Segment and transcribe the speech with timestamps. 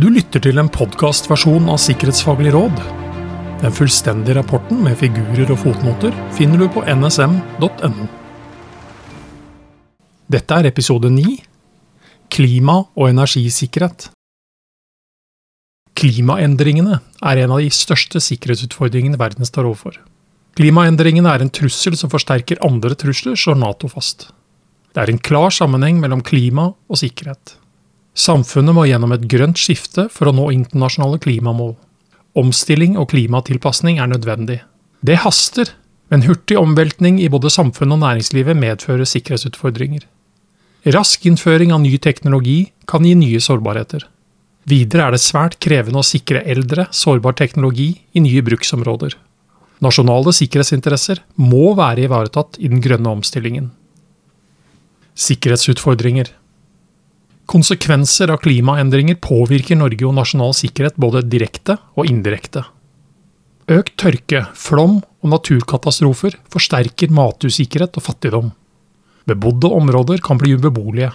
[0.00, 2.78] Du lytter til en podkastversjon av Sikkerhetsfaglig råd.
[3.60, 8.06] Den fullstendige rapporten med figurer og fotnoter finner du på nsm.no.
[10.32, 11.34] Dette er episode 9
[12.32, 14.08] Klima og energisikkerhet.
[16.00, 20.00] Klimaendringene er en av de største sikkerhetsutfordringene verden står overfor.
[20.56, 24.30] Klimaendringene er en trussel som forsterker andre trusler, slår Nato fast.
[24.94, 27.59] Det er en klar sammenheng mellom klima og sikkerhet.
[28.18, 31.76] Samfunnet må gjennom et grønt skifte for å nå internasjonale klimamål.
[32.38, 34.60] Omstilling og klimatilpasning er nødvendig.
[35.06, 35.70] Det haster,
[36.10, 40.04] men hurtig omveltning i både samfunnet og næringslivet medfører sikkerhetsutfordringer.
[40.90, 44.06] Rask innføring av ny teknologi kan gi nye sårbarheter.
[44.68, 49.14] Videre er det svært krevende å sikre eldre, sårbar teknologi i nye bruksområder.
[49.80, 53.70] Nasjonale sikkerhetsinteresser må være ivaretatt i den grønne omstillingen.
[55.20, 56.34] Sikkerhetsutfordringer
[57.50, 62.62] Konsekvenser av klimaendringer påvirker Norge og nasjonal sikkerhet både direkte og indirekte.
[63.70, 68.52] Økt tørke, flom og naturkatastrofer forsterker matusikkerhet og fattigdom.
[69.26, 71.10] Bebodde områder kan bli ubeboelige.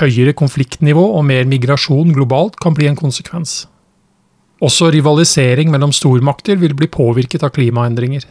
[0.00, 3.64] Høyere konfliktnivå og mer migrasjon globalt kan bli en konsekvens.
[4.60, 8.26] Også rivalisering mellom stormakter vil bli påvirket av klimaendringer.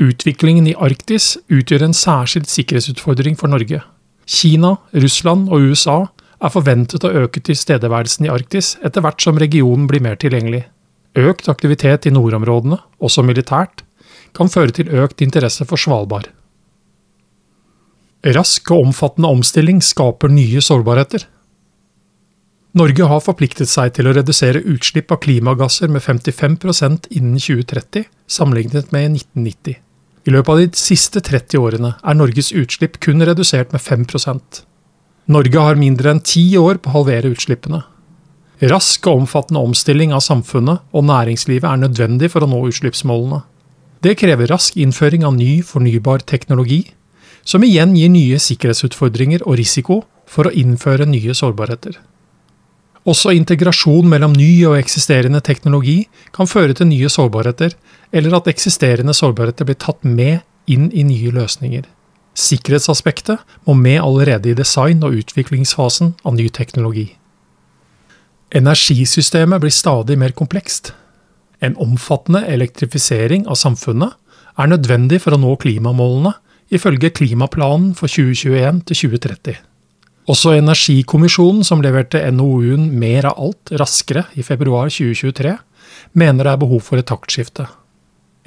[0.00, 3.82] Utviklingen i Arktis utgjør en særskilt sikkerhetsutfordring for Norge.
[4.28, 6.06] Kina, Russland og USA
[6.38, 10.64] er forventet å øke tilstedeværelsen i Arktis etter hvert som regionen blir mer tilgjengelig.
[11.18, 13.82] Økt aktivitet i nordområdene, også militært,
[14.36, 16.28] kan føre til økt interesse for Svalbard.
[18.26, 21.24] Rask og omfattende omstilling skaper nye sårbarheter.
[22.78, 28.92] Norge har forpliktet seg til å redusere utslipp av klimagasser med 55% innen 2030, sammenlignet
[28.94, 29.78] med 1990.
[30.28, 34.04] I løpet av de siste 30 årene er Norges utslipp kun redusert med 5
[35.28, 37.82] Norge har mindre enn ti år på å halvere utslippene.
[38.72, 43.42] Rask og omfattende omstilling av samfunnet og næringslivet er nødvendig for å nå utslippsmålene.
[44.00, 46.86] Det krever rask innføring av ny fornybar teknologi,
[47.44, 51.98] som igjen gir nye sikkerhetsutfordringer og risiko for å innføre nye sårbarheter.
[53.08, 56.02] Også integrasjon mellom ny og eksisterende teknologi
[56.34, 57.76] kan føre til nye sårbarheter,
[58.12, 61.86] eller at eksisterende sårbarheter blir tatt med inn i nye løsninger.
[62.38, 67.08] Sikkerhetsaspektet må med allerede i design- og utviklingsfasen av ny teknologi.
[68.54, 70.92] Energisystemet blir stadig mer komplekst.
[71.60, 74.14] En omfattende elektrifisering av samfunnet
[74.58, 76.36] er nødvendig for å nå klimamålene,
[76.70, 79.58] ifølge klimaplanen for 2021 til 2030.
[80.28, 85.54] Også Energikommisjonen, som leverte NOU-en Mer av alt raskere i februar 2023,
[86.12, 87.64] mener det er behov for et taktskifte.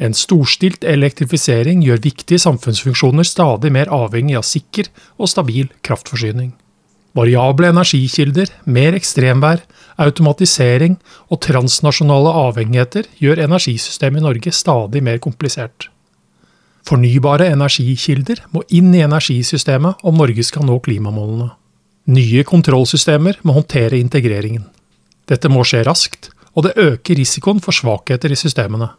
[0.01, 4.89] En storstilt elektrifisering gjør viktige samfunnsfunksjoner stadig mer avhengig av sikker
[5.21, 6.55] og stabil kraftforsyning.
[7.13, 9.61] Variable energikilder, mer ekstremvær,
[10.01, 10.95] automatisering
[11.29, 15.89] og transnasjonale avhengigheter gjør energisystemet i Norge stadig mer komplisert.
[16.87, 21.51] Fornybare energikilder må inn i energisystemet om Norge skal nå klimamålene.
[22.09, 24.63] Nye kontrollsystemer må håndtere integreringen.
[25.29, 28.89] Dette må skje raskt, og det øker risikoen for svakheter i systemene.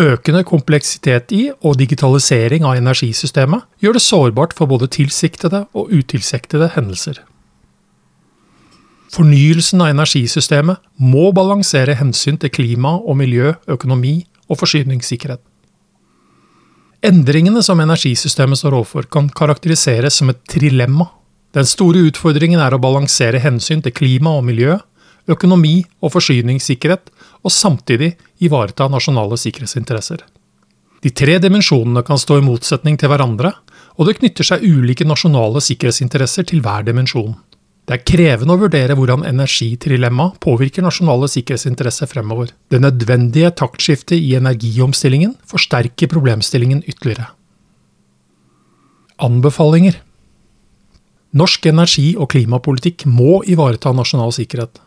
[0.00, 6.70] Økende kompleksitet i og digitalisering av energisystemet gjør det sårbart for både tilsiktede og utilsiktede
[6.72, 7.20] hendelser.
[9.12, 15.42] Fornyelsen av energisystemet må balansere hensyn til klima og miljø, økonomi og forsyningssikkerhet.
[17.04, 21.10] Endringene som energisystemet står overfor, kan karakteriseres som et trilemma.
[21.52, 24.78] Den store utfordringen er å balansere hensyn til klima og miljø,
[25.30, 27.10] økonomi og forsyningssikkerhet,
[27.42, 30.22] og samtidig ivareta nasjonale sikkerhetsinteresser.
[31.02, 33.52] De tre dimensjonene kan stå i motsetning til hverandre,
[33.98, 37.34] og det knytter seg ulike nasjonale sikkerhetsinteresser til hver dimensjon.
[37.82, 42.52] Det er krevende å vurdere hvordan energitrilemma påvirker nasjonale sikkerhetsinteresser fremover.
[42.70, 47.32] Det nødvendige taktskiftet i energiomstillingen forsterker problemstillingen ytterligere.
[49.22, 49.98] Anbefalinger
[51.32, 54.78] Norsk energi- og klimapolitikk må ivareta nasjonal sikkerhet.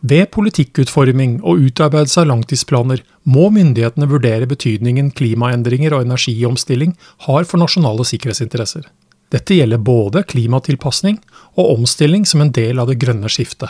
[0.00, 6.94] Ved politikkutforming og utarbeidelse av langtidsplaner må myndighetene vurdere betydningen klimaendringer og energiomstilling
[7.26, 8.86] har for nasjonale sikkerhetsinteresser.
[9.30, 11.20] Dette gjelder både klimatilpasning
[11.54, 13.68] og omstilling som en del av det grønne skiftet.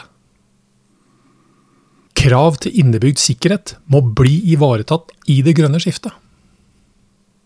[2.20, 6.12] Krav til innebygd sikkerhet må bli ivaretatt i det grønne skiftet.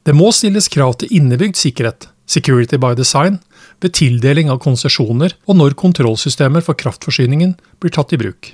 [0.05, 3.39] Det må stilles krav til innebygd sikkerhet, security by design,
[3.81, 8.53] ved tildeling av konsesjoner og når kontrollsystemer for kraftforsyningen blir tatt i bruk.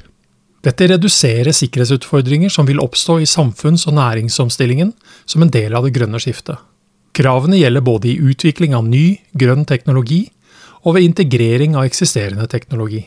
[0.61, 4.93] Dette reduserer sikkerhetsutfordringer som vil oppstå i samfunns- og næringsomstillingen
[5.25, 6.61] som en del av det grønne skiftet.
[7.17, 10.27] Kravene gjelder både i utvikling av ny, grønn teknologi
[10.85, 13.07] og ved integrering av eksisterende teknologi.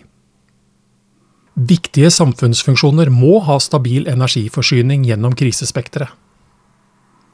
[1.54, 6.10] Viktige samfunnsfunksjoner må ha stabil energiforsyning gjennom krisespekteret.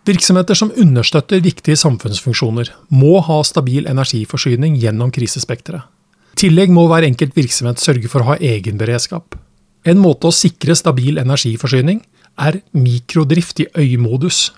[0.10, 5.86] Virksomheter som understøtter viktige samfunnsfunksjoner, må ha stabil energiforsyning gjennom krisespekteret.
[6.34, 9.36] I tillegg må hver enkelt virksomhet sørge for å ha egenberedskap.
[9.88, 12.02] En måte å sikre stabil energiforsyning
[12.40, 14.50] er mikrodrift i øymodus.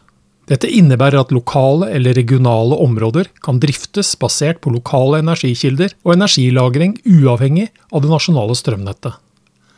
[0.50, 6.98] Dette innebærer at lokale eller regionale områder kan driftes basert på lokale energikilder og energilagring
[7.06, 9.14] uavhengig av det nasjonale strømnettet.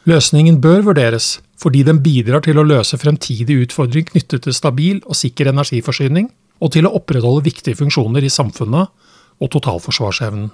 [0.09, 5.15] Løsningen bør vurderes fordi den bidrar til å løse fremtidige utfordringer knyttet til stabil og
[5.15, 6.27] sikker energiforsyning,
[6.59, 8.91] og til å opprettholde viktige funksjoner i samfunnet
[9.39, 10.49] og totalforsvarsevnen.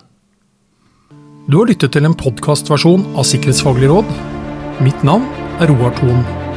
[1.49, 4.38] Du har lyttet til en podkastversjon av Sikkerhetsfaglig råd.
[4.81, 5.27] Mitt navn
[5.59, 6.48] er Roar Thon.